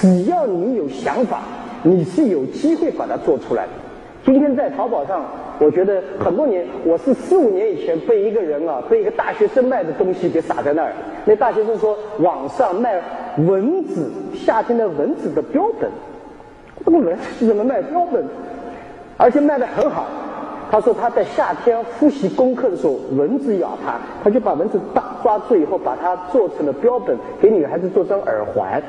[0.00, 1.42] 只要你有想法，
[1.82, 3.70] 你是有机会把它做出来的。
[4.24, 5.24] 今天在淘宝上，
[5.60, 10.92] 我觉得很多年，我是四五年以前被一个人啊，被一个大学生卖的东西给撒在那儿。
[11.24, 13.00] 那大学生说，网上卖
[13.38, 15.88] 蚊子，夏天的蚊子的标本。
[16.84, 18.24] 这个蚊子怎么卖标本？
[19.16, 20.06] 而且卖的很好。
[20.70, 28.82] 他说他在夏天复习功课的时候，蚊子咬他，他就把蚊子抓抓住以后，把它做成了标本，给女孩子做成耳环。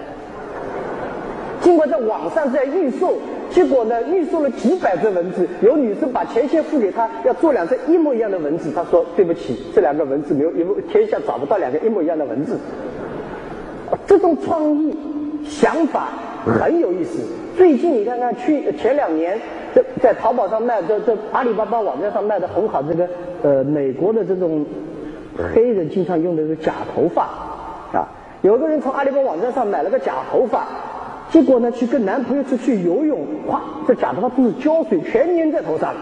[1.65, 3.15] 经过在网上在预售，
[3.49, 8.71] 结果呢，预售了几百只蚊子，有女生把钱先付给他，要做两只一模一样的蚊子。
[8.71, 12.59] 他说对不起，这两个蚊子没有，因为天下找不到两个一模一样的蚊子。
[14.05, 14.95] 这种创意
[15.43, 16.09] 想法
[16.45, 17.17] 很有意思。
[17.57, 19.39] 最近你看看，去前两年。
[19.73, 22.81] 在在淘宝上卖，在在阿里巴巴网站上卖的很好。
[22.83, 23.09] 这个
[23.41, 24.65] 呃，美国的这种
[25.53, 27.23] 黑人经常用的是假头发
[27.91, 28.07] 啊。
[28.41, 30.65] 有个人从阿里巴巴网站上买了个假头发，
[31.31, 35.93] 结果呢，去跟男朋友出去游泳，哗，这假头发都是胶水，全粘在头上。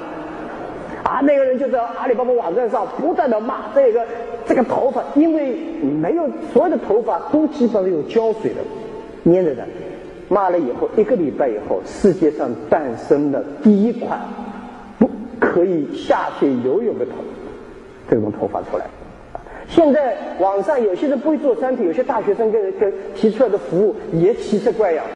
[1.04, 4.06] 啊，那个人就在阿里巴巴网站上不断的骂这个
[4.46, 9.64] 这个头发，因为没有所有的头发都基本上有胶水的粘着的。
[10.30, 14.18] 骂了以后，一个礼拜以后，世界上诞生了第一款
[14.98, 17.12] 不可以下水游泳的头，
[18.10, 18.86] 这种头发出来。
[19.68, 25.04] 现在网上有些人不会做产品，有些大学生跟跟提出来的服务也奇奇怪样。